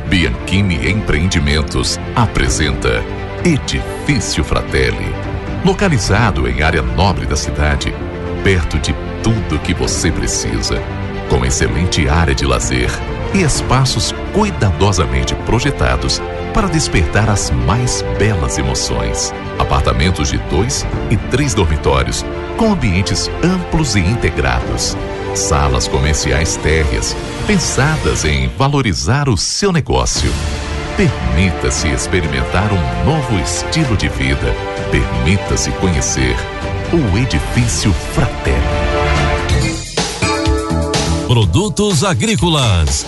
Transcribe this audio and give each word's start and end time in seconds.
Bianchini 0.09 0.89
Empreendimentos 0.89 1.99
apresenta 2.15 3.03
Edifício 3.45 4.45
Fratelli 4.45 5.26
localizado 5.65 6.49
em 6.49 6.63
área 6.63 6.83
nobre 6.83 7.27
da 7.27 7.37
cidade, 7.37 7.95
perto 8.43 8.79
de 8.79 8.95
tudo 9.23 9.59
que 9.59 9.75
você 9.75 10.11
precisa, 10.11 10.81
com 11.29 11.45
excelente 11.45 12.09
área 12.09 12.35
de 12.35 12.47
lazer 12.47 12.91
e 13.35 13.43
espaços 13.43 14.15
cuidadosamente 14.33 15.35
projetados 15.35 16.21
para 16.55 16.69
despertar 16.69 17.29
as 17.29 17.51
mais 17.51 18.03
belas 18.19 18.57
emoções. 18.57 19.33
Apartamentos 19.59 20.31
de 20.31 20.39
dois 20.51 20.87
e 21.11 21.17
três 21.31 21.53
dormitórios, 21.53 22.25
com 22.57 22.73
ambientes 22.73 23.31
amplos 23.43 23.95
e 23.95 24.01
integrados. 24.01 24.97
Salas 25.35 25.87
comerciais 25.87 26.57
térreas, 26.57 27.15
pensadas 27.47 28.25
em 28.25 28.49
valorizar 28.57 29.29
o 29.29 29.37
seu 29.37 29.71
negócio. 29.71 30.31
Permita-se 30.97 31.89
experimentar 31.89 32.71
um 32.73 33.05
novo 33.05 33.39
estilo 33.39 33.97
de 33.99 34.09
vida 34.09 34.77
Permita-se 34.91 35.73
conhecer 35.73 36.37
o 36.93 37.19
Edifício 37.19 37.93
Fraterno. 37.93 38.63
Produtos 41.27 42.05
agrícolas. 42.05 43.05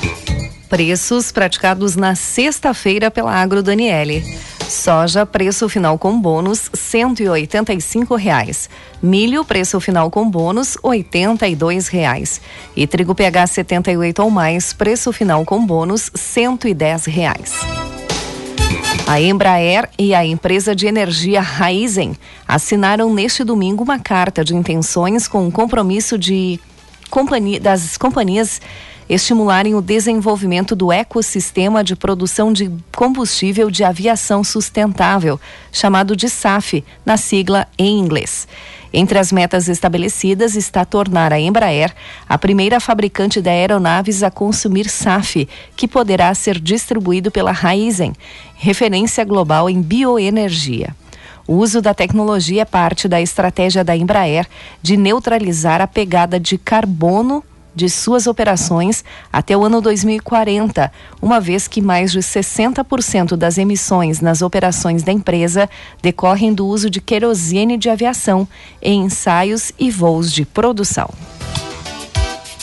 Preços 0.68 1.30
praticados 1.30 1.94
na 1.94 2.16
sexta-feira 2.16 3.10
pela 3.10 3.32
Agro 3.32 3.62
Daniele. 3.62 4.24
Soja, 4.68 5.24
preço 5.24 5.66
final 5.66 5.98
com 5.98 6.20
bônus, 6.20 6.70
185 6.74 8.14
reais. 8.14 8.68
Milho, 9.02 9.42
preço 9.42 9.80
final 9.80 10.10
com 10.10 10.28
bônus, 10.28 10.76
82 10.82 11.88
reais. 11.88 12.38
E 12.76 12.86
trigo 12.86 13.14
PH 13.14 13.46
78 13.46 14.22
ou 14.22 14.30
mais, 14.30 14.74
preço 14.74 15.10
final 15.10 15.42
com 15.46 15.64
bônus, 15.64 16.10
110 16.14 17.06
reais. 17.06 17.54
A 19.06 19.18
Embraer 19.18 19.88
e 19.98 20.14
a 20.14 20.22
empresa 20.22 20.76
de 20.76 20.86
energia 20.86 21.40
Raizen 21.40 22.14
assinaram 22.46 23.12
neste 23.12 23.42
domingo 23.42 23.82
uma 23.82 23.98
carta 23.98 24.44
de 24.44 24.54
intenções 24.54 25.26
com 25.26 25.46
um 25.46 25.50
compromisso 25.50 26.18
de 26.18 26.60
das 27.62 27.96
companhias 27.96 28.60
estimularem 29.08 29.74
o 29.74 29.80
desenvolvimento 29.80 30.76
do 30.76 30.92
ecossistema 30.92 31.82
de 31.82 31.96
produção 31.96 32.52
de 32.52 32.70
combustível 32.94 33.70
de 33.70 33.82
aviação 33.82 34.44
sustentável, 34.44 35.40
chamado 35.72 36.14
de 36.14 36.28
SAF, 36.28 36.84
na 37.06 37.16
sigla 37.16 37.66
em 37.78 37.98
inglês. 37.98 38.46
Entre 38.92 39.18
as 39.18 39.30
metas 39.30 39.68
estabelecidas 39.68 40.54
está 40.54 40.84
tornar 40.84 41.32
a 41.32 41.40
Embraer 41.40 41.94
a 42.28 42.38
primeira 42.38 42.80
fabricante 42.80 43.40
de 43.40 43.50
aeronaves 43.50 44.22
a 44.22 44.30
consumir 44.30 44.88
SAF, 44.88 45.48
que 45.76 45.86
poderá 45.86 46.34
ser 46.34 46.58
distribuído 46.58 47.30
pela 47.30 47.52
Raizen, 47.52 48.12
referência 48.56 49.24
global 49.24 49.68
em 49.68 49.80
bioenergia. 49.80 50.94
O 51.46 51.54
uso 51.54 51.80
da 51.80 51.94
tecnologia 51.94 52.62
é 52.62 52.64
parte 52.66 53.08
da 53.08 53.20
estratégia 53.22 53.82
da 53.82 53.96
Embraer 53.96 54.46
de 54.82 54.98
neutralizar 54.98 55.80
a 55.80 55.86
pegada 55.86 56.38
de 56.38 56.58
carbono 56.58 57.42
de 57.78 57.88
suas 57.88 58.26
operações 58.26 59.04
até 59.32 59.56
o 59.56 59.64
ano 59.64 59.80
2040, 59.80 60.92
uma 61.22 61.40
vez 61.40 61.68
que 61.68 61.80
mais 61.80 62.10
de 62.10 62.18
60% 62.18 63.36
das 63.36 63.56
emissões 63.56 64.20
nas 64.20 64.42
operações 64.42 65.04
da 65.04 65.12
empresa 65.12 65.70
decorrem 66.02 66.52
do 66.52 66.66
uso 66.66 66.90
de 66.90 67.00
querosene 67.00 67.76
de 67.76 67.88
aviação 67.88 68.48
em 68.82 69.04
ensaios 69.04 69.70
e 69.78 69.92
voos 69.92 70.32
de 70.32 70.44
produção. 70.44 71.08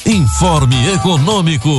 Informe 0.06 0.90
Econômico. 0.94 1.70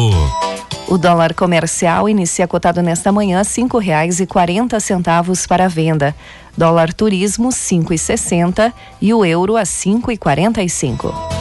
O 0.88 0.96
dólar 0.96 1.34
comercial 1.34 2.08
inicia 2.08 2.48
cotado 2.48 2.80
nesta 2.80 3.12
manhã 3.12 3.44
cinco 3.44 3.76
reais 3.76 4.18
e 4.18 4.26
quarenta 4.26 4.80
centavos 4.80 5.46
para 5.46 5.68
venda. 5.68 6.14
Dólar 6.56 6.94
turismo 6.94 7.52
cinco 7.52 7.92
e 7.92 7.98
sessenta 7.98 8.72
e 9.00 9.12
o 9.12 9.24
euro 9.24 9.56
a 9.56 9.66
cinco 9.66 10.10
e 10.10 10.16
quarenta 10.16 10.62
e 10.62 10.70
cinco. 10.70 11.35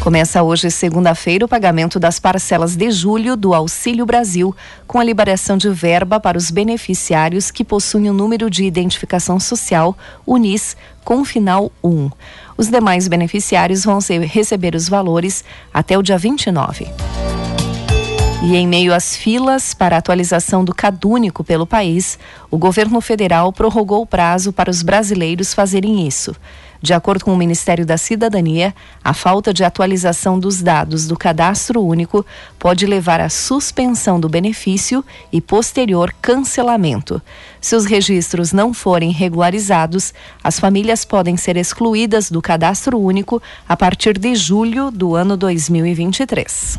Começa 0.00 0.42
hoje, 0.42 0.70
segunda-feira, 0.70 1.44
o 1.44 1.48
pagamento 1.48 2.00
das 2.00 2.18
parcelas 2.18 2.74
de 2.74 2.90
julho 2.90 3.36
do 3.36 3.52
Auxílio 3.52 4.06
Brasil, 4.06 4.56
com 4.86 4.98
a 4.98 5.04
liberação 5.04 5.58
de 5.58 5.68
verba 5.68 6.18
para 6.18 6.38
os 6.38 6.50
beneficiários 6.50 7.50
que 7.50 7.62
possuem 7.62 8.08
o 8.08 8.14
número 8.14 8.48
de 8.48 8.64
identificação 8.64 9.38
social 9.38 9.94
UNIS 10.26 10.74
com 11.04 11.22
final 11.22 11.70
1. 11.84 12.10
Os 12.56 12.68
demais 12.68 13.08
beneficiários 13.08 13.84
vão 13.84 13.98
receber 14.26 14.74
os 14.74 14.88
valores 14.88 15.44
até 15.72 15.98
o 15.98 16.02
dia 16.02 16.16
29. 16.16 16.88
E 18.42 18.56
em 18.56 18.66
meio 18.66 18.94
às 18.94 19.14
filas 19.14 19.74
para 19.74 19.96
a 19.96 19.98
atualização 19.98 20.64
do 20.64 20.74
Cadúnico 20.74 21.44
pelo 21.44 21.66
país, 21.66 22.18
o 22.50 22.56
governo 22.56 22.98
federal 23.02 23.52
prorrogou 23.52 24.00
o 24.00 24.06
prazo 24.06 24.50
para 24.50 24.70
os 24.70 24.82
brasileiros 24.82 25.52
fazerem 25.52 26.06
isso. 26.06 26.34
De 26.82 26.94
acordo 26.94 27.24
com 27.24 27.32
o 27.32 27.36
Ministério 27.36 27.84
da 27.84 27.98
Cidadania, 27.98 28.74
a 29.04 29.12
falta 29.12 29.52
de 29.52 29.62
atualização 29.62 30.38
dos 30.38 30.62
dados 30.62 31.06
do 31.06 31.16
cadastro 31.16 31.82
único 31.82 32.24
pode 32.58 32.86
levar 32.86 33.20
à 33.20 33.28
suspensão 33.28 34.18
do 34.18 34.28
benefício 34.28 35.04
e 35.30 35.40
posterior 35.40 36.14
cancelamento. 36.22 37.20
Se 37.60 37.76
os 37.76 37.84
registros 37.84 38.52
não 38.52 38.72
forem 38.72 39.10
regularizados, 39.10 40.14
as 40.42 40.58
famílias 40.58 41.04
podem 41.04 41.36
ser 41.36 41.56
excluídas 41.56 42.30
do 42.30 42.40
cadastro 42.40 42.98
único 42.98 43.42
a 43.68 43.76
partir 43.76 44.18
de 44.18 44.34
julho 44.34 44.90
do 44.90 45.14
ano 45.14 45.36
2023. 45.36 46.78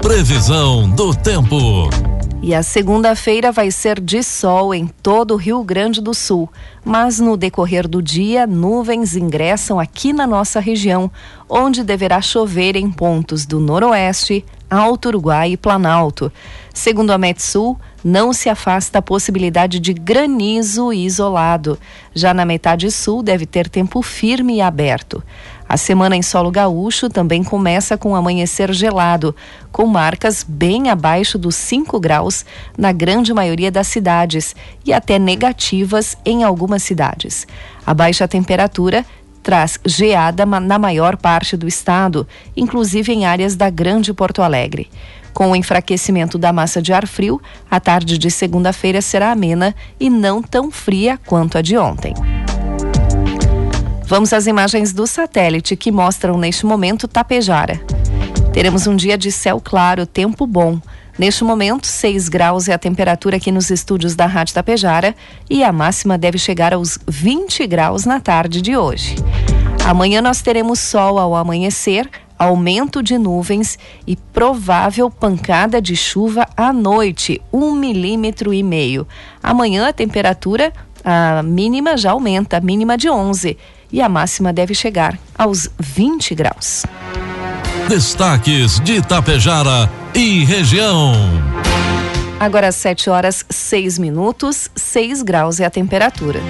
Previsão 0.00 0.88
do 0.88 1.14
tempo. 1.14 2.15
E 2.46 2.54
a 2.54 2.62
segunda-feira 2.62 3.50
vai 3.50 3.72
ser 3.72 3.98
de 3.98 4.22
sol 4.22 4.72
em 4.72 4.86
todo 4.86 5.34
o 5.34 5.36
Rio 5.36 5.64
Grande 5.64 6.00
do 6.00 6.14
Sul, 6.14 6.48
mas 6.84 7.18
no 7.18 7.36
decorrer 7.36 7.88
do 7.88 8.00
dia, 8.00 8.46
nuvens 8.46 9.16
ingressam 9.16 9.80
aqui 9.80 10.12
na 10.12 10.28
nossa 10.28 10.60
região, 10.60 11.10
onde 11.48 11.82
deverá 11.82 12.20
chover 12.20 12.76
em 12.76 12.88
pontos 12.88 13.46
do 13.46 13.58
Noroeste, 13.58 14.44
Alto 14.70 15.08
Uruguai 15.08 15.50
e 15.50 15.56
Planalto. 15.56 16.30
Segundo 16.72 17.10
a 17.10 17.18
Metsul, 17.18 17.76
não 18.04 18.32
se 18.32 18.48
afasta 18.48 19.00
a 19.00 19.02
possibilidade 19.02 19.80
de 19.80 19.92
granizo 19.92 20.92
isolado. 20.92 21.76
Já 22.14 22.32
na 22.32 22.44
metade 22.44 22.88
sul, 22.92 23.24
deve 23.24 23.44
ter 23.44 23.68
tempo 23.68 24.02
firme 24.02 24.58
e 24.58 24.60
aberto. 24.60 25.20
A 25.68 25.76
semana 25.76 26.16
em 26.16 26.22
solo 26.22 26.50
gaúcho 26.50 27.08
também 27.08 27.42
começa 27.42 27.98
com 27.98 28.10
um 28.10 28.16
amanhecer 28.16 28.72
gelado, 28.72 29.34
com 29.72 29.86
marcas 29.86 30.44
bem 30.46 30.90
abaixo 30.90 31.36
dos 31.36 31.56
5 31.56 31.98
graus 31.98 32.44
na 32.78 32.92
grande 32.92 33.34
maioria 33.34 33.70
das 33.70 33.88
cidades 33.88 34.54
e 34.84 34.92
até 34.92 35.18
negativas 35.18 36.16
em 36.24 36.44
algumas 36.44 36.82
cidades. 36.82 37.46
A 37.84 37.92
baixa 37.92 38.28
temperatura 38.28 39.04
traz 39.42 39.78
geada 39.84 40.44
na 40.44 40.78
maior 40.78 41.16
parte 41.16 41.56
do 41.56 41.68
estado, 41.68 42.26
inclusive 42.56 43.12
em 43.12 43.26
áreas 43.26 43.54
da 43.54 43.70
Grande 43.70 44.12
Porto 44.12 44.42
Alegre. 44.42 44.88
Com 45.32 45.50
o 45.50 45.56
enfraquecimento 45.56 46.38
da 46.38 46.52
massa 46.52 46.80
de 46.80 46.92
ar 46.92 47.06
frio, 47.06 47.40
a 47.70 47.78
tarde 47.78 48.18
de 48.18 48.30
segunda-feira 48.30 49.02
será 49.02 49.30
amena 49.30 49.74
e 50.00 50.08
não 50.08 50.42
tão 50.42 50.70
fria 50.70 51.18
quanto 51.26 51.58
a 51.58 51.62
de 51.62 51.76
ontem. 51.76 52.14
Vamos 54.08 54.32
às 54.32 54.46
imagens 54.46 54.92
do 54.92 55.04
satélite 55.04 55.74
que 55.74 55.90
mostram 55.90 56.38
neste 56.38 56.64
momento 56.64 57.08
Tapejara. 57.08 57.80
Teremos 58.52 58.86
um 58.86 58.94
dia 58.94 59.18
de 59.18 59.32
céu 59.32 59.60
claro, 59.60 60.06
tempo 60.06 60.46
bom. 60.46 60.80
Neste 61.18 61.42
momento, 61.42 61.88
6 61.88 62.28
graus 62.28 62.68
é 62.68 62.72
a 62.72 62.78
temperatura 62.78 63.36
aqui 63.36 63.50
nos 63.50 63.68
estúdios 63.68 64.14
da 64.14 64.24
Rádio 64.24 64.54
Tapejara 64.54 65.12
e 65.50 65.64
a 65.64 65.72
máxima 65.72 66.16
deve 66.16 66.38
chegar 66.38 66.72
aos 66.72 67.00
20 67.08 67.66
graus 67.66 68.04
na 68.04 68.20
tarde 68.20 68.62
de 68.62 68.76
hoje. 68.76 69.16
Amanhã 69.84 70.22
nós 70.22 70.40
teremos 70.40 70.78
sol 70.78 71.18
ao 71.18 71.34
amanhecer, 71.34 72.08
aumento 72.38 73.02
de 73.02 73.18
nuvens 73.18 73.76
e 74.06 74.14
provável 74.14 75.10
pancada 75.10 75.82
de 75.82 75.96
chuva 75.96 76.46
à 76.56 76.72
noite, 76.72 77.42
um 77.52 77.72
milímetro 77.72 78.54
e 78.54 78.62
meio. 78.62 79.04
Amanhã 79.42 79.88
a 79.88 79.92
temperatura 79.92 80.72
a 81.04 81.42
mínima 81.42 81.96
já 81.96 82.12
aumenta, 82.12 82.60
mínima 82.60 82.96
de 82.96 83.10
11 83.10 83.56
e 83.92 84.00
a 84.02 84.08
máxima 84.08 84.52
deve 84.52 84.74
chegar 84.74 85.18
aos 85.36 85.68
20 85.78 86.34
graus. 86.34 86.84
Destaques 87.88 88.80
de 88.80 88.96
Itapejara 88.96 89.90
e 90.14 90.44
região. 90.44 91.12
Agora 92.38 92.68
às 92.68 92.76
7 92.76 93.08
horas 93.08 93.44
6 93.48 93.98
minutos, 93.98 94.68
6 94.74 95.22
graus 95.22 95.60
é 95.60 95.64
a 95.64 95.70
temperatura. 95.70 96.40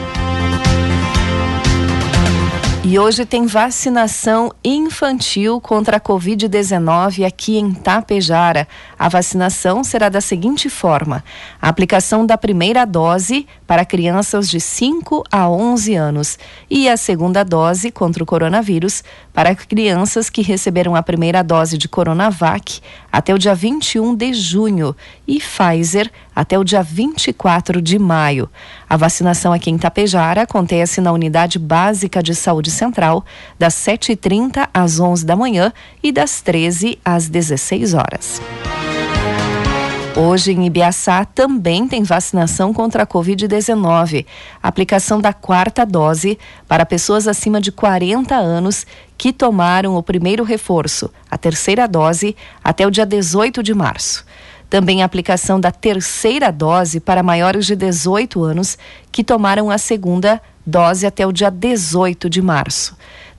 E 2.89 3.01
hoje 3.01 3.27
tem 3.27 3.47
vacinação 3.47 4.53
infantil 4.65 5.61
contra 5.61 5.97
a 5.97 6.01
Covid-19 6.01 7.27
aqui 7.27 7.59
em 7.59 7.75
Tapejara. 7.75 8.69
A 8.97 9.09
vacinação 9.09 9.83
será 9.83 10.09
da 10.09 10.21
seguinte 10.21 10.71
forma: 10.71 11.25
a 11.61 11.69
aplicação 11.69 12.25
da 12.25 12.39
primeira 12.39 12.85
dose 12.85 13.45
para 13.67 13.85
crianças 13.85 14.49
de 14.49 14.61
5 14.61 15.25
a 15.33 15.51
11 15.51 15.97
anos 15.97 16.39
e 16.71 16.89
a 16.89 16.97
segunda 16.97 17.45
dose 17.45 17.91
contra 17.91 18.23
o 18.23 18.27
coronavírus 18.27 19.03
para 19.33 19.53
crianças 19.57 20.31
que 20.31 20.41
receberam 20.41 20.95
a 20.95 21.03
primeira 21.03 21.43
dose 21.43 21.77
de 21.77 21.89
Coronavac 21.89 22.81
até 23.17 23.35
o 23.35 23.39
dia 23.39 23.55
21 23.55 24.15
de 24.15 24.35
junho 24.35 24.95
e 25.27 25.39
Pfizer 25.39 26.13
até 26.35 26.59
o 26.59 26.63
dia 26.63 26.83
24 26.83 27.81
de 27.81 27.99
maio. 27.99 28.47
A 28.87 28.95
vacinação 28.95 29.55
aqui 29.55 29.71
em 29.71 29.79
Tapejara 29.79 30.43
acontece 30.43 31.01
na 31.01 31.13
Unidade 31.13 31.59
Básica 31.59 32.23
de 32.23 32.35
Saúde 32.35 32.71
Central, 32.71 33.25
das 33.59 33.73
7h30 33.73 34.69
às 34.73 35.01
11 35.01 35.25
da 35.25 35.35
manhã 35.35 35.73
e 36.03 36.13
das 36.13 36.43
13 36.43 36.99
às 37.03 37.27
16 37.27 37.95
horas. 37.95 38.43
Hoje, 40.19 40.53
em 40.53 40.65
Ibiaçá, 40.65 41.27
também 41.27 41.87
tem 41.87 42.03
vacinação 42.03 42.73
contra 42.73 43.03
a 43.03 43.07
Covid-19. 43.07 44.25
Aplicação 44.63 45.21
da 45.21 45.35
quarta 45.35 45.85
dose 45.85 46.39
para 46.67 46.87
pessoas 46.87 47.29
acima 47.29 47.61
de 47.61 47.71
40 47.71 48.35
anos 48.35 48.87
que 49.19 49.31
tomaram 49.31 49.95
o 49.95 50.03
primeiro 50.03 50.43
reforço, 50.43 51.13
a 51.31 51.37
terceira 51.37 51.87
dose, 51.87 52.35
até 52.65 52.87
o 52.87 52.91
dia 52.91 53.05
18 53.05 53.63
de 53.63 53.75
março. 53.75 54.25
Também 54.71 55.03
a 55.03 55.05
aplicação 55.05 55.61
da 55.61 55.71
terceira 55.71 56.51
dose 56.51 56.99
para 56.99 57.23
maiores 57.23 57.67
de 57.67 57.77
18 57.77 58.43
anos 58.43 58.79
que 59.13 59.23
tomaram 59.23 59.71
a 59.71 59.77
segunda 59.77 60.41
dose 60.65 61.07
até 61.07 61.27
o 61.27 61.33
dia 61.33 61.51
18 61.51 62.31
de 62.31 62.41
março. 62.41 62.97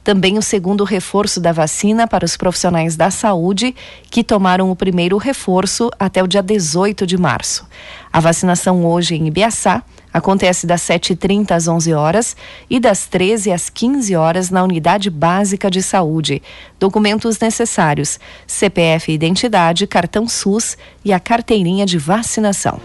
Também 0.07 0.37
o 0.37 0.41
segundo 0.41 0.85
reforço 0.85 1.37
da 1.37 1.51
vacina 1.51 2.07
para 2.07 2.23
os 2.23 2.37
profissionais 2.37 2.95
da 2.95 3.11
saúde 3.11 3.75
que 4.09 4.23
tomaram 4.23 4.71
o 4.71 4.75
primeiro 4.75 5.17
reforço 5.17 5.91
até 5.99 6.23
o 6.23 6.27
dia 6.27 6.41
18 6.41 7.05
de 7.05 7.17
março. 7.17 7.67
A 8.13 8.21
vacinação 8.21 8.85
hoje 8.85 9.15
em 9.15 9.27
Ibiaçá 9.27 9.83
acontece 10.13 10.65
das 10.65 10.79
7h30 10.83 11.51
às 11.51 11.67
11 11.67 11.93
horas 11.93 12.37
e 12.69 12.79
das 12.79 13.05
13 13.05 13.51
às 13.51 13.69
15 13.69 14.15
horas 14.15 14.49
na 14.49 14.63
Unidade 14.63 15.09
Básica 15.09 15.69
de 15.69 15.83
Saúde. 15.83 16.41
Documentos 16.79 17.37
necessários: 17.39 18.17
CPF 18.47 19.11
identidade, 19.11 19.85
cartão 19.85 20.25
SUS 20.25 20.77
e 21.03 21.11
a 21.11 21.19
carteirinha 21.19 21.85
de 21.85 21.97
vacinação. 21.97 22.79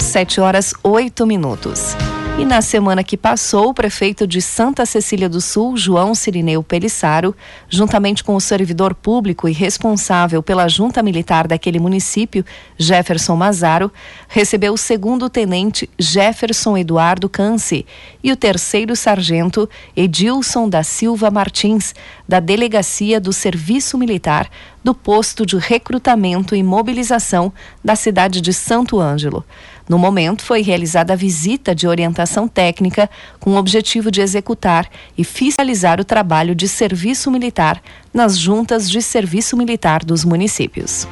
7 0.00 0.38
horas 0.38 0.74
8 0.84 1.26
minutos. 1.26 1.96
E 2.38 2.44
na 2.44 2.62
semana 2.62 3.02
que 3.02 3.16
passou, 3.16 3.70
o 3.70 3.74
prefeito 3.74 4.24
de 4.24 4.40
Santa 4.40 4.86
Cecília 4.86 5.28
do 5.28 5.40
Sul, 5.40 5.76
João 5.76 6.14
Cirineu 6.14 6.62
Pelissaro, 6.62 7.34
juntamente 7.68 8.22
com 8.22 8.36
o 8.36 8.40
servidor 8.40 8.94
público 8.94 9.48
e 9.48 9.52
responsável 9.52 10.40
pela 10.40 10.68
junta 10.68 11.02
militar 11.02 11.48
daquele 11.48 11.80
município, 11.80 12.44
Jefferson 12.78 13.34
Mazaro, 13.34 13.90
recebeu 14.28 14.72
o 14.72 14.78
segundo 14.78 15.28
tenente 15.28 15.90
Jefferson 15.98 16.78
Eduardo 16.78 17.28
Canci 17.28 17.84
e 18.22 18.30
o 18.30 18.36
terceiro 18.36 18.94
sargento 18.94 19.68
Edilson 19.96 20.68
da 20.68 20.84
Silva 20.84 21.32
Martins, 21.32 21.92
da 22.28 22.38
Delegacia 22.38 23.20
do 23.20 23.32
Serviço 23.32 23.98
Militar 23.98 24.48
do 24.88 24.94
posto 24.94 25.44
de 25.44 25.58
recrutamento 25.58 26.54
e 26.54 26.62
mobilização 26.62 27.52
da 27.84 27.96
cidade 27.96 28.40
de 28.40 28.52
Santo 28.52 29.00
Ângelo. 29.00 29.44
No 29.88 29.98
momento, 29.98 30.42
foi 30.42 30.60
realizada 30.60 31.14
a 31.14 31.16
visita 31.16 31.74
de 31.74 31.88
orientação 31.88 32.46
técnica 32.46 33.08
com 33.40 33.52
o 33.52 33.56
objetivo 33.56 34.10
de 34.10 34.20
executar 34.20 34.88
e 35.16 35.24
fiscalizar 35.24 36.00
o 36.00 36.04
trabalho 36.04 36.54
de 36.54 36.68
serviço 36.68 37.30
militar 37.30 37.80
nas 38.12 38.36
juntas 38.36 38.90
de 38.90 39.00
serviço 39.00 39.56
militar 39.56 40.04
dos 40.04 40.24
municípios. 40.24 41.08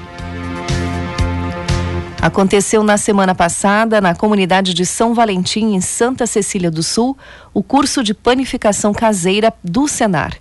Aconteceu 2.20 2.82
na 2.82 2.96
semana 2.96 3.34
passada, 3.34 4.00
na 4.00 4.14
comunidade 4.14 4.72
de 4.72 4.86
São 4.86 5.14
Valentim, 5.14 5.74
em 5.74 5.80
Santa 5.82 6.26
Cecília 6.26 6.70
do 6.70 6.82
Sul, 6.82 7.16
o 7.52 7.62
curso 7.62 8.02
de 8.02 8.14
panificação 8.14 8.92
caseira 8.92 9.52
do 9.62 9.86
Senar. 9.86 10.34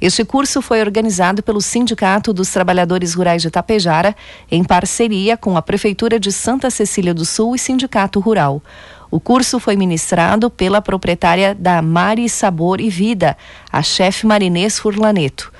Este 0.00 0.24
curso 0.24 0.60
foi 0.60 0.80
organizado 0.80 1.42
pelo 1.42 1.60
Sindicato 1.60 2.32
dos 2.32 2.50
Trabalhadores 2.50 3.14
Rurais 3.14 3.40
de 3.40 3.50
Tapejara, 3.50 4.14
em 4.50 4.62
parceria 4.62 5.36
com 5.36 5.56
a 5.56 5.62
Prefeitura 5.62 6.20
de 6.20 6.30
Santa 6.30 6.70
Cecília 6.70 7.14
do 7.14 7.24
Sul 7.24 7.56
e 7.56 7.58
Sindicato 7.58 8.20
Rural. 8.20 8.62
O 9.10 9.18
curso 9.18 9.58
foi 9.58 9.74
ministrado 9.74 10.50
pela 10.50 10.82
proprietária 10.82 11.54
da 11.54 11.80
Mari 11.82 12.28
Sabor 12.28 12.80
e 12.80 12.88
Vida, 12.88 13.36
a 13.70 13.82
chefe 13.82 14.26
Marinês 14.26 14.78
Furlaneto. 14.78 15.52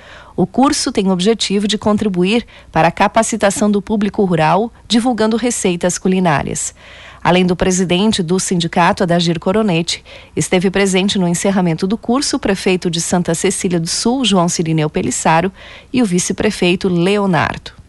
O 0.43 0.47
curso 0.47 0.91
tem 0.91 1.07
o 1.07 1.13
objetivo 1.13 1.69
de 1.69 1.79
contribuir 1.79 2.45
para 2.73 2.89
a 2.89 2.91
capacitação 2.91 3.71
do 3.71 3.81
público 3.81 4.25
rural, 4.25 4.73
divulgando 4.89 5.37
receitas 5.37 5.99
culinárias. 5.99 6.75
Além 7.23 7.47
do 7.47 7.55
presidente 7.55 8.25
do 8.25 8.41
sindicato, 8.41 9.05
Adagir 9.05 9.39
Coronete, 9.39 10.03
esteve 10.35 10.69
presente 10.69 11.17
no 11.17 11.29
encerramento 11.29 11.87
do 11.87 11.97
curso 11.97 12.39
o 12.39 12.41
prefeito 12.41 12.91
de 12.91 13.01
Santa 13.01 13.37
Cecília 13.37 13.79
do 13.79 13.87
Sul, 13.87 14.25
João 14.25 14.49
Cirineu 14.49 14.91
Pelissaro, 14.91 15.53
e 15.93 16.03
o 16.03 16.05
vice-prefeito 16.05 16.89
Leonardo. 16.89 17.82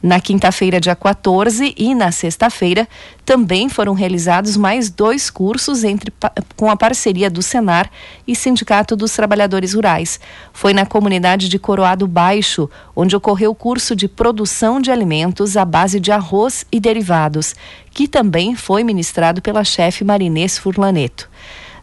Na 0.00 0.20
quinta-feira, 0.20 0.80
dia 0.80 0.94
14, 0.94 1.74
e 1.76 1.92
na 1.92 2.12
sexta-feira, 2.12 2.86
também 3.24 3.68
foram 3.68 3.94
realizados 3.94 4.56
mais 4.56 4.88
dois 4.88 5.28
cursos 5.28 5.82
entre, 5.82 6.12
com 6.56 6.70
a 6.70 6.76
parceria 6.76 7.28
do 7.28 7.42
Senar 7.42 7.90
e 8.24 8.36
Sindicato 8.36 8.94
dos 8.94 9.12
Trabalhadores 9.12 9.74
Rurais. 9.74 10.20
Foi 10.52 10.72
na 10.72 10.86
comunidade 10.86 11.48
de 11.48 11.58
Coroado 11.58 12.06
Baixo, 12.06 12.70
onde 12.94 13.16
ocorreu 13.16 13.50
o 13.50 13.56
curso 13.56 13.96
de 13.96 14.06
produção 14.06 14.80
de 14.80 14.92
alimentos 14.92 15.56
à 15.56 15.64
base 15.64 15.98
de 15.98 16.12
arroz 16.12 16.64
e 16.70 16.78
derivados, 16.78 17.56
que 17.90 18.06
também 18.06 18.54
foi 18.54 18.84
ministrado 18.84 19.42
pela 19.42 19.64
chefe 19.64 20.04
Marinês 20.04 20.58
Furlaneto. 20.58 21.28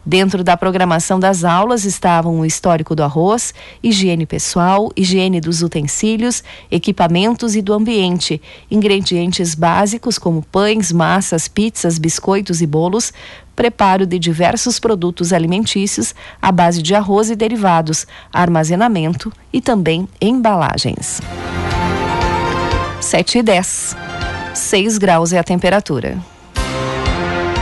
Dentro 0.08 0.44
da 0.44 0.56
programação 0.56 1.18
das 1.18 1.42
aulas 1.42 1.84
estavam 1.84 2.38
o 2.38 2.46
histórico 2.46 2.94
do 2.94 3.02
arroz, 3.02 3.52
higiene 3.82 4.24
pessoal, 4.24 4.92
higiene 4.96 5.40
dos 5.40 5.62
utensílios, 5.62 6.44
equipamentos 6.70 7.56
e 7.56 7.60
do 7.60 7.72
ambiente, 7.72 8.40
ingredientes 8.70 9.56
básicos 9.56 10.16
como 10.16 10.42
pães, 10.42 10.92
massas, 10.92 11.48
pizzas, 11.48 11.98
biscoitos 11.98 12.62
e 12.62 12.66
bolos, 12.68 13.12
preparo 13.56 14.06
de 14.06 14.16
diversos 14.16 14.78
produtos 14.78 15.32
alimentícios 15.32 16.14
à 16.40 16.52
base 16.52 16.80
de 16.82 16.94
arroz 16.94 17.28
e 17.28 17.34
derivados, 17.34 18.06
armazenamento 18.32 19.32
e 19.52 19.60
também 19.60 20.06
embalagens. 20.20 21.20
7 23.00 23.38
e 23.38 23.42
10. 23.42 23.96
6 24.54 24.98
graus 24.98 25.32
é 25.32 25.38
a 25.40 25.44
temperatura. 25.44 26.35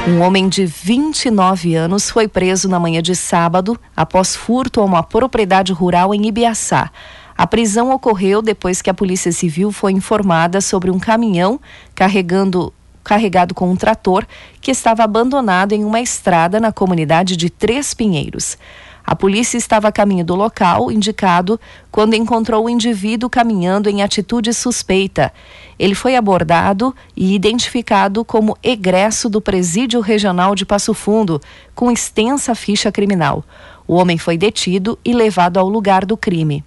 Um 0.06 0.20
homem 0.20 0.50
de 0.50 0.66
29 0.66 1.74
anos 1.74 2.10
foi 2.10 2.28
preso 2.28 2.68
na 2.68 2.78
manhã 2.78 3.00
de 3.00 3.16
sábado 3.16 3.80
após 3.96 4.36
furto 4.36 4.82
a 4.82 4.84
uma 4.84 5.02
propriedade 5.02 5.72
rural 5.72 6.14
em 6.14 6.26
Ibiaçá. 6.26 6.90
A 7.36 7.46
prisão 7.46 7.90
ocorreu 7.90 8.42
depois 8.42 8.82
que 8.82 8.90
a 8.90 8.94
Polícia 8.94 9.32
Civil 9.32 9.72
foi 9.72 9.92
informada 9.92 10.60
sobre 10.60 10.90
um 10.90 10.98
caminhão 10.98 11.58
carregando 11.94 12.70
carregado 13.02 13.54
com 13.54 13.70
um 13.70 13.76
trator 13.76 14.26
que 14.60 14.70
estava 14.70 15.04
abandonado 15.04 15.72
em 15.72 15.84
uma 15.84 16.00
estrada 16.00 16.60
na 16.60 16.72
comunidade 16.72 17.34
de 17.34 17.48
Três 17.48 17.94
Pinheiros. 17.94 18.58
A 19.06 19.14
polícia 19.14 19.58
estava 19.58 19.88
a 19.88 19.92
caminho 19.92 20.24
do 20.24 20.34
local 20.34 20.90
indicado 20.90 21.60
quando 21.90 22.14
encontrou 22.14 22.64
o 22.64 22.70
indivíduo 22.70 23.28
caminhando 23.28 23.90
em 23.90 24.02
atitude 24.02 24.54
suspeita. 24.54 25.30
Ele 25.78 25.94
foi 25.94 26.16
abordado 26.16 26.94
e 27.16 27.34
identificado 27.34 28.24
como 28.24 28.56
egresso 28.62 29.28
do 29.28 29.40
Presídio 29.40 30.00
Regional 30.00 30.54
de 30.54 30.64
Passo 30.64 30.94
Fundo, 30.94 31.40
com 31.74 31.90
extensa 31.90 32.54
ficha 32.54 32.92
criminal. 32.92 33.44
O 33.86 33.94
homem 33.94 34.16
foi 34.16 34.38
detido 34.38 34.98
e 35.04 35.12
levado 35.12 35.58
ao 35.58 35.68
lugar 35.68 36.04
do 36.04 36.16
crime. 36.16 36.64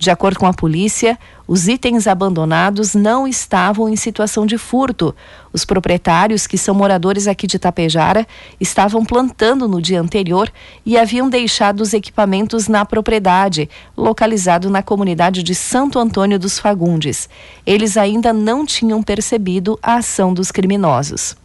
De 0.00 0.10
acordo 0.10 0.38
com 0.38 0.46
a 0.46 0.54
polícia, 0.54 1.18
os 1.46 1.68
itens 1.68 2.06
abandonados 2.06 2.94
não 2.94 3.28
estavam 3.28 3.86
em 3.86 3.96
situação 3.96 4.46
de 4.46 4.56
furto. 4.56 5.14
Os 5.52 5.66
proprietários, 5.66 6.46
que 6.46 6.56
são 6.56 6.74
moradores 6.74 7.28
aqui 7.28 7.46
de 7.46 7.58
Tapejara, 7.58 8.26
estavam 8.58 9.04
plantando 9.04 9.68
no 9.68 9.78
dia 9.78 10.00
anterior 10.00 10.50
e 10.86 10.96
haviam 10.96 11.28
deixado 11.28 11.82
os 11.82 11.92
equipamentos 11.92 12.66
na 12.66 12.82
propriedade, 12.86 13.68
localizado 13.94 14.70
na 14.70 14.82
comunidade 14.82 15.42
de 15.42 15.54
Santo 15.54 15.98
Antônio 15.98 16.38
dos 16.38 16.58
Fagundes. 16.58 17.28
Eles 17.66 17.98
ainda 17.98 18.32
não 18.32 18.64
tinham 18.64 19.02
percebido 19.02 19.78
a 19.82 19.96
ação 19.96 20.32
dos 20.32 20.50
criminosos. 20.50 21.36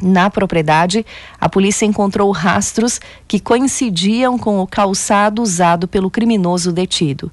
Na 0.00 0.30
propriedade, 0.30 1.04
a 1.40 1.48
polícia 1.48 1.84
encontrou 1.84 2.30
rastros 2.30 3.00
que 3.26 3.40
coincidiam 3.40 4.38
com 4.38 4.60
o 4.60 4.66
calçado 4.66 5.42
usado 5.42 5.88
pelo 5.88 6.08
criminoso 6.08 6.72
detido. 6.72 7.32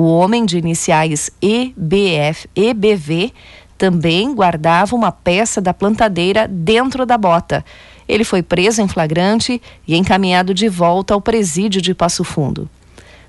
O 0.00 0.06
homem 0.06 0.46
de 0.46 0.56
iniciais 0.56 1.28
EBF, 1.42 2.48
EBV 2.54 3.32
também 3.76 4.32
guardava 4.32 4.94
uma 4.94 5.10
peça 5.10 5.60
da 5.60 5.74
plantadeira 5.74 6.46
dentro 6.46 7.04
da 7.04 7.18
bota. 7.18 7.64
Ele 8.08 8.22
foi 8.22 8.40
preso 8.40 8.80
em 8.80 8.86
flagrante 8.86 9.60
e 9.88 9.96
encaminhado 9.96 10.54
de 10.54 10.68
volta 10.68 11.14
ao 11.14 11.20
presídio 11.20 11.82
de 11.82 11.96
Passo 11.96 12.22
Fundo. 12.22 12.70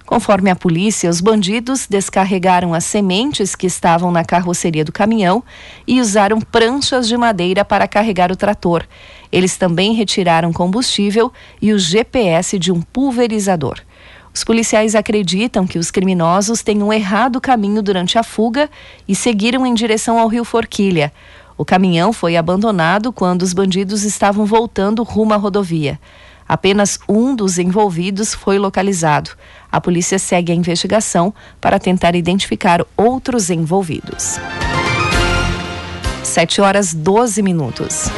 Conforme 0.06 0.52
a 0.52 0.56
polícia, 0.56 1.10
os 1.10 1.22
bandidos 1.22 1.88
descarregaram 1.90 2.76
as 2.76 2.84
sementes 2.84 3.56
que 3.56 3.66
estavam 3.66 4.12
na 4.12 4.24
carroceria 4.24 4.86
do 4.86 4.92
caminhão 4.92 5.44
e 5.88 6.00
usaram 6.00 6.40
pranchas 6.40 7.08
de 7.08 7.18
madeira 7.18 7.66
para 7.66 7.88
carregar 7.88 8.32
o 8.32 8.36
trator. 8.36 8.86
Eles 9.32 9.58
também 9.58 9.96
retiraram 9.96 10.54
combustível 10.54 11.34
e 11.60 11.74
o 11.74 11.80
GPS 11.80 12.60
de 12.60 12.72
um 12.72 12.80
pulverizador. 12.80 13.82
Os 14.39 14.43
policiais 14.46 14.96
acreditam 14.96 15.67
que 15.67 15.77
os 15.77 15.91
criminosos 15.91 16.63
tenham 16.63 16.93
errado 16.93 17.36
o 17.36 17.41
caminho 17.41 17.84
durante 17.84 18.17
a 18.17 18.24
fuga 18.24 18.69
e 19.05 19.13
seguiram 19.13 19.65
em 19.65 19.74
direção 19.74 20.17
ao 20.17 20.29
rio 20.29 20.46
Forquilha. 20.46 21.12
O 21.58 21.65
caminhão 21.65 22.13
foi 22.13 22.38
abandonado 22.38 23.12
quando 23.12 23.41
os 23.41 23.51
bandidos 23.51 24.05
estavam 24.05 24.46
voltando 24.46 25.03
rumo 25.03 25.34
à 25.34 25.36
rodovia. 25.36 26.00
Apenas 26.48 26.98
um 27.05 27.36
dos 27.36 27.58
envolvidos 27.58 28.34
foi 28.34 28.58
localizado. 28.58 29.31
A 29.69 29.81
polícia 29.81 30.17
segue 30.17 30.53
a 30.53 30.55
investigação 30.55 31.34
para 31.60 31.77
tentar 31.77 32.15
identificar 32.15 32.81
outros 32.96 33.50
envolvidos. 33.50 34.39
7 36.24 36.62
horas 36.62 36.93
12 36.93 37.41
minutos. 37.41 38.10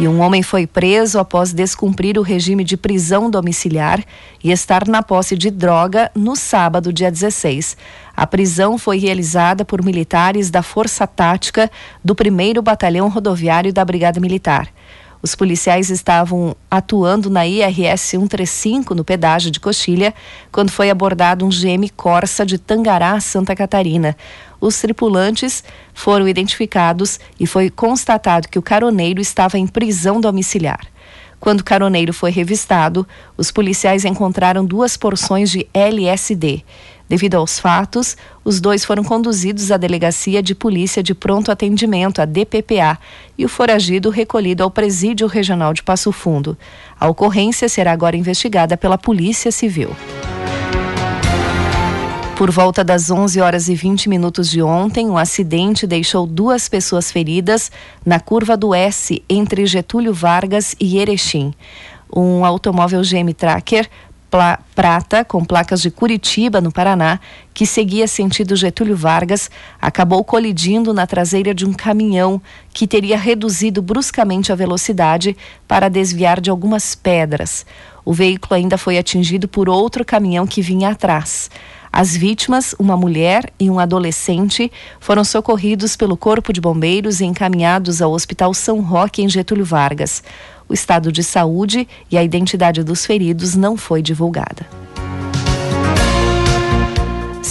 E 0.00 0.06
um 0.06 0.20
homem 0.20 0.44
foi 0.44 0.64
preso 0.64 1.18
após 1.18 1.52
descumprir 1.52 2.16
o 2.18 2.22
regime 2.22 2.62
de 2.62 2.76
prisão 2.76 3.28
domiciliar 3.28 4.00
e 4.44 4.52
estar 4.52 4.86
na 4.86 5.02
posse 5.02 5.36
de 5.36 5.50
droga 5.50 6.08
no 6.14 6.36
sábado, 6.36 6.92
dia 6.92 7.10
16. 7.10 7.76
A 8.16 8.24
prisão 8.24 8.78
foi 8.78 8.98
realizada 8.98 9.64
por 9.64 9.84
militares 9.84 10.50
da 10.50 10.62
Força 10.62 11.04
Tática 11.04 11.68
do 12.04 12.14
1 12.14 12.62
Batalhão 12.62 13.08
Rodoviário 13.08 13.72
da 13.72 13.84
Brigada 13.84 14.20
Militar. 14.20 14.68
Os 15.20 15.34
policiais 15.34 15.90
estavam 15.90 16.54
atuando 16.70 17.28
na 17.28 17.44
IRS 17.44 18.02
135, 18.02 18.94
no 18.94 19.04
pedágio 19.04 19.50
de 19.50 19.58
Coxilha, 19.58 20.14
quando 20.52 20.70
foi 20.70 20.90
abordado 20.90 21.44
um 21.44 21.48
GM 21.48 21.88
Corsa 21.96 22.46
de 22.46 22.56
Tangará, 22.56 23.18
Santa 23.18 23.56
Catarina. 23.56 24.16
Os 24.60 24.80
tripulantes 24.80 25.64
foram 25.92 26.28
identificados 26.28 27.18
e 27.38 27.46
foi 27.46 27.68
constatado 27.68 28.48
que 28.48 28.58
o 28.58 28.62
caroneiro 28.62 29.20
estava 29.20 29.58
em 29.58 29.66
prisão 29.66 30.20
domiciliar. 30.20 30.86
Quando 31.40 31.60
o 31.60 31.64
caroneiro 31.64 32.12
foi 32.12 32.30
revistado, 32.30 33.06
os 33.36 33.50
policiais 33.50 34.04
encontraram 34.04 34.64
duas 34.64 34.96
porções 34.96 35.50
de 35.50 35.68
LSD. 35.72 36.64
Devido 37.08 37.36
aos 37.36 37.58
fatos, 37.58 38.16
os 38.44 38.60
dois 38.60 38.84
foram 38.84 39.02
conduzidos 39.02 39.72
à 39.72 39.78
Delegacia 39.78 40.42
de 40.42 40.54
Polícia 40.54 41.02
de 41.02 41.14
Pronto 41.14 41.50
Atendimento, 41.50 42.20
a 42.20 42.26
DPPA, 42.26 42.98
e 43.36 43.46
o 43.46 43.48
foragido 43.48 44.10
recolhido 44.10 44.62
ao 44.62 44.70
Presídio 44.70 45.26
Regional 45.26 45.72
de 45.72 45.82
Passo 45.82 46.12
Fundo. 46.12 46.56
A 47.00 47.08
ocorrência 47.08 47.68
será 47.68 47.92
agora 47.92 48.16
investigada 48.16 48.76
pela 48.76 48.98
Polícia 48.98 49.50
Civil. 49.50 49.96
Por 52.36 52.52
volta 52.52 52.84
das 52.84 53.10
11 53.10 53.40
horas 53.40 53.68
e 53.68 53.74
20 53.74 54.08
minutos 54.08 54.48
de 54.48 54.62
ontem, 54.62 55.08
um 55.08 55.16
acidente 55.16 55.88
deixou 55.88 56.24
duas 56.24 56.68
pessoas 56.68 57.10
feridas 57.10 57.72
na 58.06 58.20
curva 58.20 58.56
do 58.56 58.72
S 58.72 59.20
entre 59.28 59.66
Getúlio 59.66 60.14
Vargas 60.14 60.76
e 60.78 60.98
Erechim. 60.98 61.52
Um 62.14 62.44
automóvel 62.44 63.02
GM 63.02 63.34
Tracker 63.34 63.88
prata 64.74 65.24
com 65.24 65.44
placas 65.44 65.80
de 65.80 65.90
Curitiba, 65.90 66.60
no 66.60 66.70
Paraná, 66.70 67.18
que 67.54 67.66
seguia 67.66 68.06
sentido 68.06 68.54
Getúlio 68.56 68.96
Vargas, 68.96 69.50
acabou 69.80 70.22
colidindo 70.22 70.92
na 70.92 71.06
traseira 71.06 71.54
de 71.54 71.66
um 71.66 71.72
caminhão 71.72 72.40
que 72.72 72.86
teria 72.86 73.16
reduzido 73.16 73.80
bruscamente 73.80 74.52
a 74.52 74.54
velocidade 74.54 75.36
para 75.66 75.88
desviar 75.88 76.40
de 76.40 76.50
algumas 76.50 76.94
pedras. 76.94 77.64
O 78.04 78.12
veículo 78.12 78.54
ainda 78.54 78.78
foi 78.78 78.98
atingido 78.98 79.48
por 79.48 79.68
outro 79.68 80.04
caminhão 80.04 80.46
que 80.46 80.62
vinha 80.62 80.90
atrás. 80.90 81.50
As 81.92 82.16
vítimas, 82.16 82.74
uma 82.78 82.96
mulher 82.96 83.52
e 83.58 83.70
um 83.70 83.78
adolescente, 83.78 84.70
foram 85.00 85.24
socorridos 85.24 85.96
pelo 85.96 86.16
Corpo 86.16 86.52
de 86.52 86.60
Bombeiros 86.60 87.20
e 87.20 87.24
encaminhados 87.24 88.02
ao 88.02 88.12
Hospital 88.12 88.52
São 88.52 88.80
Roque, 88.80 89.22
em 89.22 89.28
Getúlio 89.28 89.64
Vargas. 89.64 90.22
O 90.68 90.74
estado 90.74 91.10
de 91.10 91.24
saúde 91.24 91.88
e 92.10 92.18
a 92.18 92.22
identidade 92.22 92.82
dos 92.82 93.06
feridos 93.06 93.54
não 93.54 93.76
foi 93.76 94.02
divulgada. 94.02 94.66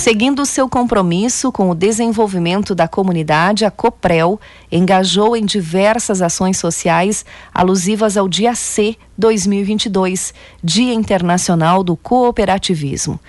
Seguindo 0.07 0.45
seu 0.45 0.69
compromisso 0.69 1.51
com 1.51 1.69
o 1.69 1.75
desenvolvimento 1.75 2.73
da 2.73 2.87
comunidade, 2.87 3.65
a 3.65 3.71
COPREL 3.71 4.39
engajou 4.71 5.35
em 5.35 5.43
diversas 5.43 6.21
ações 6.21 6.57
sociais 6.57 7.25
alusivas 7.53 8.15
ao 8.15 8.29
Dia 8.29 8.55
C 8.55 8.95
2022, 9.17 10.33
Dia 10.63 10.93
Internacional 10.93 11.83
do 11.83 11.97
Cooperativismo. 11.97 13.19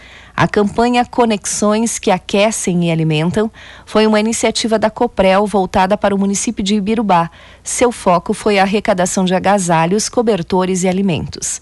A 0.41 0.47
campanha 0.47 1.05
Conexões 1.05 1.99
que 1.99 2.13
Aquecem 2.13 2.85
e 2.85 2.93
Alimentam 2.93 3.51
foi 3.85 4.07
uma 4.07 4.21
iniciativa 4.21 4.79
da 4.79 4.89
Coprel 4.89 5.45
voltada 5.45 5.99
para 5.99 6.15
o 6.15 6.19
município 6.19 6.63
de 6.63 6.77
Ibirubá. 6.77 7.29
Seu 7.65 7.91
foco 7.91 8.33
foi 8.33 8.57
a 8.57 8.63
arrecadação 8.63 9.25
de 9.25 9.35
agasalhos, 9.35 10.09
cobertores 10.09 10.85
e 10.85 10.89
alimentos. 10.89 11.61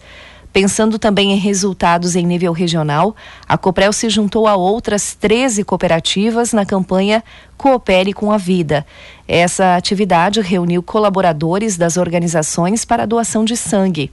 Pensando 0.52 0.98
também 0.98 1.32
em 1.32 1.38
resultados 1.38 2.14
em 2.16 2.26
nível 2.26 2.52
regional, 2.52 3.16
a 3.48 3.56
Coprel 3.56 3.94
se 3.94 4.10
juntou 4.10 4.46
a 4.46 4.56
outras 4.56 5.14
13 5.14 5.64
cooperativas 5.64 6.52
na 6.52 6.66
campanha 6.66 7.24
Coopere 7.56 8.12
com 8.12 8.30
a 8.30 8.36
Vida. 8.36 8.84
Essa 9.26 9.74
atividade 9.74 10.42
reuniu 10.42 10.82
colaboradores 10.82 11.78
das 11.78 11.96
organizações 11.96 12.84
para 12.84 13.04
a 13.04 13.06
doação 13.06 13.42
de 13.42 13.56
sangue. 13.56 14.12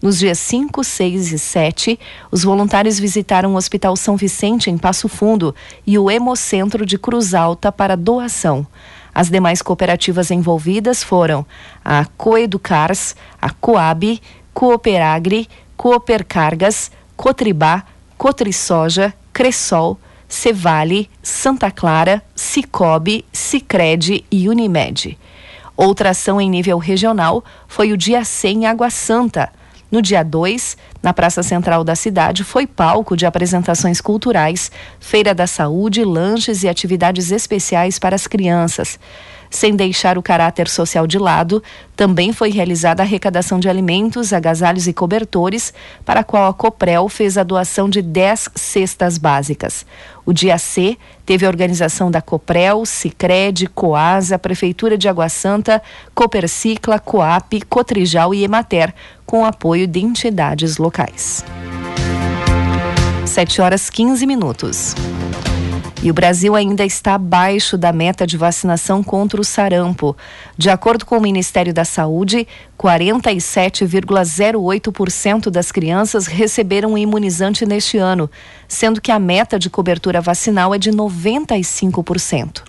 Nos 0.00 0.16
dias 0.16 0.38
5, 0.38 0.84
6 0.84 1.32
e 1.32 1.38
7, 1.40 1.98
os 2.30 2.44
voluntários 2.44 3.00
visitaram 3.00 3.54
o 3.54 3.56
Hospital 3.56 3.96
São 3.96 4.16
Vicente, 4.16 4.70
em 4.70 4.78
Passo 4.78 5.08
Fundo, 5.08 5.52
e 5.84 5.98
o 5.98 6.08
Hemocentro 6.08 6.86
de 6.86 6.96
Cruz 6.96 7.34
Alta 7.34 7.72
para 7.72 7.96
doação. 7.96 8.64
As 9.12 9.28
demais 9.28 9.60
cooperativas 9.60 10.30
envolvidas 10.30 11.02
foram 11.02 11.44
a 11.84 12.04
Coeducars, 12.16 13.16
a 13.42 13.50
Coab, 13.50 14.22
Cooperagri, 14.54 15.48
Coopercargas, 15.76 16.92
Cotribá, 17.16 17.82
Cotrisoja, 18.16 19.12
Cressol, 19.32 19.98
Cevale, 20.28 21.10
Santa 21.20 21.72
Clara, 21.72 22.22
Cicobi, 22.36 23.24
Cicred 23.32 24.24
e 24.30 24.48
Unimed. 24.48 25.18
Outra 25.76 26.10
ação 26.10 26.40
em 26.40 26.48
nível 26.48 26.78
regional 26.78 27.42
foi 27.66 27.92
o 27.92 27.96
Dia 27.96 28.24
100 28.24 28.66
Água 28.66 28.90
Santa. 28.90 29.57
No 29.90 30.02
dia 30.02 30.22
2, 30.22 30.76
na 31.02 31.14
Praça 31.14 31.42
Central 31.42 31.82
da 31.82 31.96
cidade, 31.96 32.44
foi 32.44 32.66
palco 32.66 33.16
de 33.16 33.24
apresentações 33.24 34.02
culturais, 34.02 34.70
feira 35.00 35.34
da 35.34 35.46
saúde, 35.46 36.04
lanches 36.04 36.62
e 36.62 36.68
atividades 36.68 37.30
especiais 37.30 37.98
para 37.98 38.14
as 38.14 38.26
crianças. 38.26 38.98
Sem 39.50 39.74
deixar 39.74 40.18
o 40.18 40.22
caráter 40.22 40.68
social 40.68 41.06
de 41.06 41.18
lado, 41.18 41.62
também 41.96 42.32
foi 42.32 42.50
realizada 42.50 43.02
a 43.02 43.04
arrecadação 43.04 43.58
de 43.58 43.68
alimentos, 43.68 44.32
agasalhos 44.32 44.86
e 44.86 44.92
cobertores, 44.92 45.72
para 46.04 46.20
a 46.20 46.24
qual 46.24 46.48
a 46.48 46.54
Coprel 46.54 47.08
fez 47.08 47.38
a 47.38 47.42
doação 47.42 47.88
de 47.88 48.02
10 48.02 48.50
cestas 48.54 49.18
básicas. 49.18 49.86
O 50.24 50.32
dia 50.32 50.58
C 50.58 50.96
teve 51.24 51.46
a 51.46 51.48
organização 51.48 52.10
da 52.10 52.20
Coprel, 52.20 52.84
Cicred, 52.84 53.66
Coasa, 53.68 54.38
Prefeitura 54.38 54.98
de 54.98 55.08
Água 55.08 55.28
Santa, 55.28 55.82
Copercicla, 56.14 56.98
Coap, 56.98 57.60
Cotrijal 57.68 58.34
e 58.34 58.44
Emater, 58.44 58.94
com 59.24 59.44
apoio 59.44 59.86
de 59.86 60.00
entidades 60.00 60.76
locais. 60.76 61.44
7 63.26 63.60
horas 63.60 63.90
15 63.90 64.26
minutos. 64.26 64.94
E 66.00 66.12
o 66.12 66.14
Brasil 66.14 66.54
ainda 66.54 66.84
está 66.84 67.14
abaixo 67.14 67.76
da 67.76 67.92
meta 67.92 68.24
de 68.24 68.36
vacinação 68.36 69.02
contra 69.02 69.40
o 69.40 69.44
sarampo. 69.44 70.16
De 70.56 70.70
acordo 70.70 71.04
com 71.04 71.18
o 71.18 71.20
Ministério 71.20 71.74
da 71.74 71.84
Saúde, 71.84 72.46
47,08% 72.78 75.50
das 75.50 75.72
crianças 75.72 76.28
receberam 76.28 76.96
imunizante 76.96 77.66
neste 77.66 77.98
ano, 77.98 78.30
sendo 78.68 79.00
que 79.00 79.10
a 79.10 79.18
meta 79.18 79.58
de 79.58 79.68
cobertura 79.68 80.20
vacinal 80.20 80.72
é 80.72 80.78
de 80.78 80.92
95%. 80.92 82.62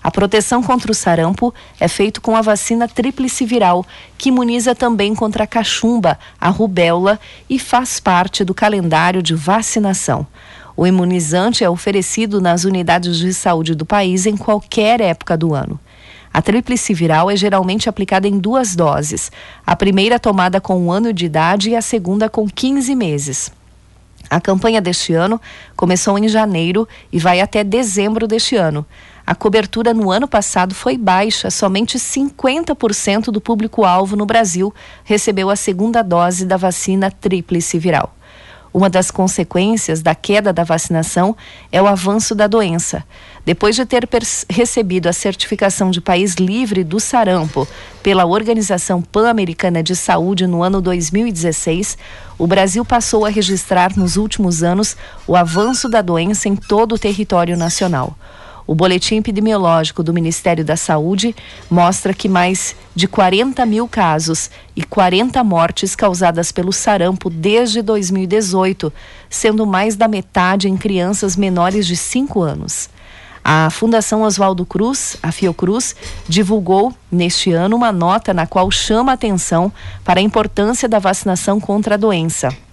A 0.00 0.10
proteção 0.12 0.62
contra 0.62 0.92
o 0.92 0.94
sarampo 0.94 1.52
é 1.80 1.88
feita 1.88 2.20
com 2.20 2.36
a 2.36 2.40
vacina 2.40 2.86
tríplice 2.86 3.44
viral, 3.44 3.84
que 4.16 4.28
imuniza 4.28 4.72
também 4.72 5.12
contra 5.16 5.42
a 5.42 5.48
cachumba, 5.48 6.16
a 6.40 6.48
rubéola 6.48 7.18
e 7.50 7.58
faz 7.58 7.98
parte 7.98 8.44
do 8.44 8.54
calendário 8.54 9.20
de 9.20 9.34
vacinação. 9.34 10.24
O 10.76 10.86
imunizante 10.86 11.64
é 11.64 11.70
oferecido 11.70 12.38
nas 12.38 12.64
unidades 12.64 13.16
de 13.16 13.32
saúde 13.32 13.74
do 13.74 13.86
país 13.86 14.26
em 14.26 14.36
qualquer 14.36 15.00
época 15.00 15.34
do 15.34 15.54
ano. 15.54 15.80
A 16.32 16.42
tríplice 16.42 16.92
viral 16.92 17.30
é 17.30 17.36
geralmente 17.36 17.88
aplicada 17.88 18.28
em 18.28 18.38
duas 18.38 18.76
doses. 18.76 19.32
A 19.66 19.74
primeira 19.74 20.20
tomada 20.20 20.60
com 20.60 20.78
um 20.78 20.92
ano 20.92 21.14
de 21.14 21.24
idade 21.24 21.70
e 21.70 21.76
a 21.76 21.80
segunda 21.80 22.28
com 22.28 22.46
15 22.46 22.94
meses. 22.94 23.50
A 24.28 24.38
campanha 24.38 24.82
deste 24.82 25.14
ano 25.14 25.40
começou 25.74 26.18
em 26.18 26.28
janeiro 26.28 26.86
e 27.10 27.18
vai 27.18 27.40
até 27.40 27.64
dezembro 27.64 28.26
deste 28.26 28.54
ano. 28.54 28.84
A 29.26 29.34
cobertura 29.34 29.94
no 29.94 30.10
ano 30.10 30.28
passado 30.28 30.74
foi 30.74 30.98
baixa, 30.98 31.50
somente 31.50 31.98
50% 31.98 33.30
do 33.30 33.40
público-alvo 33.40 34.14
no 34.14 34.26
Brasil 34.26 34.74
recebeu 35.04 35.48
a 35.48 35.56
segunda 35.56 36.02
dose 36.02 36.44
da 36.44 36.58
vacina 36.58 37.10
tríplice 37.10 37.78
viral. 37.78 38.14
Uma 38.72 38.90
das 38.90 39.10
consequências 39.10 40.02
da 40.02 40.14
queda 40.14 40.52
da 40.52 40.64
vacinação 40.64 41.36
é 41.72 41.80
o 41.80 41.86
avanço 41.86 42.34
da 42.34 42.46
doença. 42.46 43.04
Depois 43.44 43.76
de 43.76 43.86
ter 43.86 44.08
recebido 44.50 45.06
a 45.06 45.12
certificação 45.12 45.90
de 45.90 46.00
país 46.00 46.34
livre 46.34 46.82
do 46.82 46.98
sarampo 46.98 47.66
pela 48.02 48.26
Organização 48.26 49.00
Pan-Americana 49.00 49.82
de 49.82 49.94
Saúde 49.94 50.46
no 50.46 50.62
ano 50.62 50.80
2016, 50.80 51.96
o 52.38 52.46
Brasil 52.46 52.84
passou 52.84 53.24
a 53.24 53.30
registrar 53.30 53.96
nos 53.96 54.16
últimos 54.16 54.62
anos 54.62 54.96
o 55.26 55.36
avanço 55.36 55.88
da 55.88 56.02
doença 56.02 56.48
em 56.48 56.56
todo 56.56 56.96
o 56.96 56.98
território 56.98 57.56
nacional. 57.56 58.16
O 58.66 58.74
boletim 58.74 59.16
epidemiológico 59.18 60.02
do 60.02 60.12
Ministério 60.12 60.64
da 60.64 60.76
Saúde 60.76 61.36
mostra 61.70 62.12
que 62.12 62.28
mais 62.28 62.74
de 62.96 63.06
40 63.06 63.64
mil 63.64 63.86
casos 63.86 64.50
e 64.74 64.82
40 64.82 65.42
mortes 65.44 65.94
causadas 65.94 66.50
pelo 66.50 66.72
sarampo 66.72 67.30
desde 67.30 67.80
2018, 67.80 68.92
sendo 69.30 69.64
mais 69.64 69.94
da 69.94 70.08
metade 70.08 70.68
em 70.68 70.76
crianças 70.76 71.36
menores 71.36 71.86
de 71.86 71.96
5 71.96 72.42
anos. 72.42 72.90
A 73.44 73.70
Fundação 73.70 74.22
Oswaldo 74.22 74.66
Cruz, 74.66 75.16
a 75.22 75.30
Fiocruz, 75.30 75.94
divulgou 76.28 76.92
neste 77.12 77.52
ano 77.52 77.76
uma 77.76 77.92
nota 77.92 78.34
na 78.34 78.44
qual 78.44 78.68
chama 78.72 79.12
atenção 79.12 79.72
para 80.04 80.18
a 80.18 80.22
importância 80.22 80.88
da 80.88 80.98
vacinação 80.98 81.60
contra 81.60 81.94
a 81.94 81.98
doença. 81.98 82.65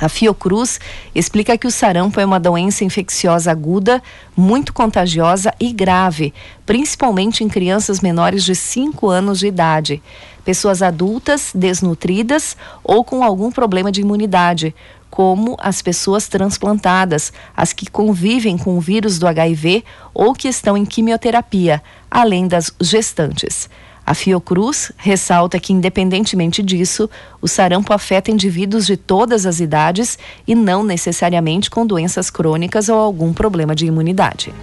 A 0.00 0.08
Fiocruz 0.08 0.78
explica 1.12 1.58
que 1.58 1.66
o 1.66 1.70
sarampo 1.70 2.20
é 2.20 2.24
uma 2.24 2.38
doença 2.38 2.84
infecciosa 2.84 3.50
aguda, 3.50 4.00
muito 4.36 4.72
contagiosa 4.72 5.52
e 5.58 5.72
grave, 5.72 6.32
principalmente 6.64 7.42
em 7.42 7.48
crianças 7.48 8.00
menores 8.00 8.44
de 8.44 8.54
5 8.54 9.08
anos 9.08 9.40
de 9.40 9.48
idade, 9.48 10.00
pessoas 10.44 10.82
adultas, 10.82 11.50
desnutridas 11.52 12.56
ou 12.84 13.02
com 13.02 13.24
algum 13.24 13.50
problema 13.50 13.90
de 13.90 14.00
imunidade, 14.00 14.72
como 15.10 15.56
as 15.58 15.82
pessoas 15.82 16.28
transplantadas, 16.28 17.32
as 17.56 17.72
que 17.72 17.90
convivem 17.90 18.56
com 18.56 18.76
o 18.76 18.80
vírus 18.80 19.18
do 19.18 19.26
HIV 19.26 19.84
ou 20.14 20.32
que 20.32 20.46
estão 20.46 20.76
em 20.76 20.84
quimioterapia, 20.84 21.82
além 22.08 22.46
das 22.46 22.72
gestantes. 22.80 23.68
A 24.08 24.14
Fiocruz 24.14 24.90
ressalta 24.96 25.60
que, 25.60 25.70
independentemente 25.70 26.62
disso, 26.62 27.10
o 27.42 27.46
sarampo 27.46 27.92
afeta 27.92 28.30
indivíduos 28.30 28.86
de 28.86 28.96
todas 28.96 29.44
as 29.44 29.60
idades 29.60 30.18
e 30.46 30.54
não 30.54 30.82
necessariamente 30.82 31.68
com 31.68 31.86
doenças 31.86 32.30
crônicas 32.30 32.88
ou 32.88 32.98
algum 32.98 33.34
problema 33.34 33.74
de 33.74 33.84
imunidade. 33.84 34.54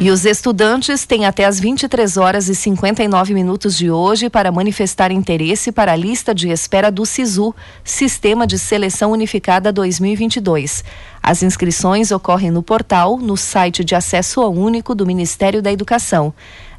E 0.00 0.08
os 0.12 0.24
estudantes 0.24 1.04
têm 1.04 1.26
até 1.26 1.44
as 1.44 1.58
23 1.58 2.16
horas 2.16 2.48
e 2.48 2.54
59 2.54 3.34
minutos 3.34 3.76
de 3.76 3.90
hoje 3.90 4.30
para 4.30 4.52
manifestar 4.52 5.10
interesse 5.10 5.72
para 5.72 5.90
a 5.90 5.96
lista 5.96 6.32
de 6.32 6.48
espera 6.50 6.92
do 6.92 7.04
SISU, 7.04 7.52
Sistema 7.82 8.46
de 8.46 8.56
Seleção 8.56 9.10
Unificada 9.10 9.72
2022. 9.72 10.84
As 11.20 11.42
inscrições 11.42 12.12
ocorrem 12.12 12.52
no 12.52 12.62
portal, 12.62 13.18
no 13.18 13.36
site 13.36 13.82
de 13.82 13.96
acesso 13.96 14.40
único 14.48 14.94
do 14.94 15.04
Ministério 15.04 15.60
da 15.60 15.72
Educação. 15.72 16.32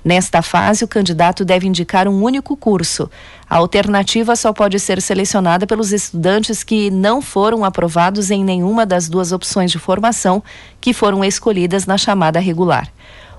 Nesta 0.04 0.42
fase, 0.42 0.84
o 0.84 0.88
candidato 0.88 1.44
deve 1.44 1.68
indicar 1.68 2.08
um 2.08 2.24
único 2.24 2.56
curso. 2.56 3.10
A 3.50 3.58
alternativa 3.58 4.36
só 4.36 4.54
pode 4.54 4.80
ser 4.80 5.02
selecionada 5.02 5.68
pelos 5.68 5.92
estudantes 5.92 6.64
que 6.64 6.90
não 6.90 7.22
foram 7.22 7.66
aprovados 7.66 8.32
em 8.32 8.44
nenhuma 8.44 8.86
das 8.86 9.10
duas 9.10 9.32
opções 9.32 9.72
de 9.72 9.80
formação 9.80 10.42
que 10.80 10.94
foram 10.94 11.24
escolhidas 11.24 11.86
na 11.86 11.98
chamada 11.98 12.40
regular. 12.40 12.90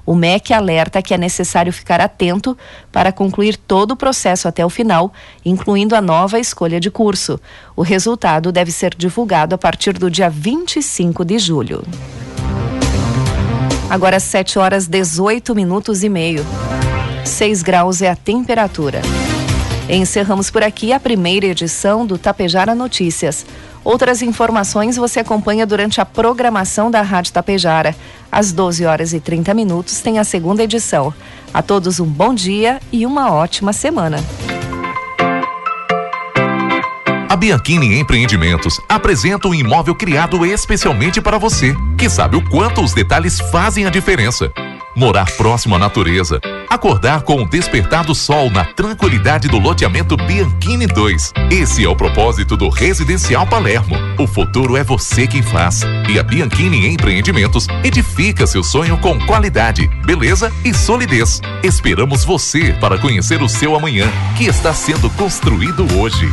O 0.05 0.15
MEC 0.15 0.53
alerta 0.53 1.03
que 1.03 1.15
é 1.15 1.19
necessário 1.19 1.73
ficar 1.73 2.01
atento 2.01 2.57
para 2.91 3.13
concluir 3.13 3.57
todo 3.57 3.93
o 3.93 3.97
processo 3.97 4.49
até 4.49 4.65
o 4.65 4.71
final, 4.71 5.13
incluindo 5.45 5.95
a 5.95 6.01
nova 6.01 6.39
escolha 6.39 6.81
de 6.81 6.91
curso. 6.91 7.41
O 7.77 7.83
resultado 7.83 8.51
deve 8.51 8.73
ser 8.73 8.95
divulgado 8.95 9.55
a 9.55 9.59
partir 9.59 9.93
do 9.99 10.11
dia 10.11 10.29
25 10.29 11.25
de 11.25 11.39
julho. 11.39 11.83
Agora 13.91 14.21
7 14.21 14.57
horas 14.57 14.87
18 14.87 15.53
minutos 15.53 16.05
e 16.05 16.09
meio. 16.09 16.47
6 17.25 17.61
graus 17.61 18.01
é 18.01 18.09
a 18.09 18.15
temperatura. 18.15 19.03
Encerramos 19.89 20.49
por 20.49 20.63
aqui 20.63 20.93
a 20.93 21.01
primeira 21.01 21.47
edição 21.47 22.07
do 22.07 22.17
Tapejara 22.17 22.73
Notícias. 22.73 23.45
Outras 23.83 24.23
informações 24.23 24.97
você 24.97 25.19
acompanha 25.19 25.67
durante 25.67 26.01
a 26.01 26.05
programação 26.05 26.89
da 26.89 27.03
Rádio 27.03 27.33
Tapejara. 27.33 27.97
Às 28.31 28.53
12 28.53 28.87
horas 28.87 29.13
e 29.13 29.19
30 29.19 29.53
minutos 29.55 30.01
tem 30.01 30.21
a 30.21 30.25
segunda 30.25 30.63
edição. 30.63 31.13
A 31.53 31.61
todos 31.61 31.99
um 31.99 32.07
bom 32.07 32.33
dia 32.33 32.81
e 32.93 33.05
uma 33.05 33.33
ótima 33.33 33.73
semana. 33.73 34.19
Bianchini 37.41 37.99
Empreendimentos 37.99 38.79
apresenta 38.87 39.49
um 39.49 39.55
imóvel 39.55 39.95
criado 39.95 40.45
especialmente 40.45 41.23
para 41.23 41.39
você, 41.39 41.75
que 41.97 42.07
sabe 42.07 42.37
o 42.37 42.45
quanto 42.51 42.83
os 42.83 42.93
detalhes 42.93 43.41
fazem 43.51 43.87
a 43.87 43.91
diferença. 43.91 44.53
morar 44.95 45.25
próximo 45.37 45.77
à 45.77 45.79
natureza, 45.79 46.39
acordar 46.69 47.23
com 47.23 47.37
o 47.37 47.49
despertar 47.49 48.05
do 48.05 48.15
sol 48.15 48.51
na 48.51 48.65
tranquilidade 48.65 49.49
do 49.49 49.59
loteamento 49.59 50.17
Bianchini 50.17 50.87
2. 50.87 51.33
Esse 51.51 51.83
é 51.85 51.89
o 51.89 51.97
propósito 51.97 52.57
do 52.57 52.69
Residencial 52.69 53.47
Palermo. 53.47 53.97
O 54.19 54.27
futuro 54.27 54.77
é 54.77 54.85
você 54.85 55.27
quem 55.27 55.43
faz. 55.43 55.81
E 56.11 56.19
a 56.19 56.23
Bianchini 56.23 56.89
Empreendimentos 56.89 57.67
edifica 57.83 58.47
seu 58.47 58.63
sonho 58.63 58.99
com 58.99 59.19
qualidade, 59.21 59.89
beleza 60.05 60.53
e 60.63 60.75
solidez. 60.75 61.41
Esperamos 61.63 62.23
você 62.23 62.75
para 62.75 62.99
conhecer 62.99 63.41
o 63.41 63.49
seu 63.49 63.75
amanhã, 63.75 64.07
que 64.37 64.45
está 64.45 64.75
sendo 64.75 65.09
construído 65.11 65.87
hoje. 65.99 66.29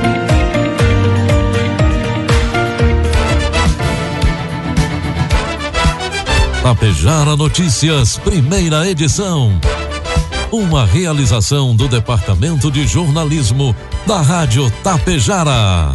Tapejara 6.62 7.36
Notícias, 7.36 8.18
primeira 8.18 8.88
edição. 8.88 9.58
Uma 10.52 10.84
realização 10.84 11.74
do 11.74 11.88
Departamento 11.88 12.70
de 12.70 12.86
Jornalismo 12.86 13.74
da 14.06 14.20
Rádio 14.20 14.70
Tapejara. 14.82 15.94